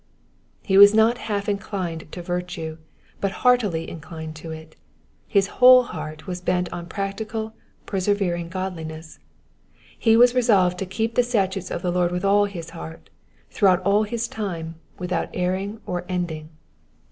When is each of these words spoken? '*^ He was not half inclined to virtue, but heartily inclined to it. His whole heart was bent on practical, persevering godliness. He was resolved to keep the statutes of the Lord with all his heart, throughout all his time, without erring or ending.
'*^ 0.01 0.03
He 0.63 0.79
was 0.79 0.95
not 0.95 1.19
half 1.29 1.47
inclined 1.47 2.11
to 2.11 2.23
virtue, 2.23 2.79
but 3.19 3.31
heartily 3.45 3.87
inclined 3.87 4.35
to 4.37 4.49
it. 4.49 4.75
His 5.27 5.45
whole 5.61 5.83
heart 5.83 6.25
was 6.25 6.41
bent 6.41 6.73
on 6.73 6.87
practical, 6.87 7.53
persevering 7.85 8.49
godliness. 8.49 9.19
He 9.99 10.17
was 10.17 10.33
resolved 10.33 10.79
to 10.79 10.87
keep 10.87 11.13
the 11.13 11.21
statutes 11.21 11.69
of 11.69 11.83
the 11.83 11.91
Lord 11.91 12.11
with 12.11 12.25
all 12.25 12.45
his 12.45 12.71
heart, 12.71 13.11
throughout 13.51 13.81
all 13.83 14.01
his 14.01 14.27
time, 14.27 14.73
without 14.97 15.29
erring 15.35 15.79
or 15.85 16.03
ending. 16.09 16.49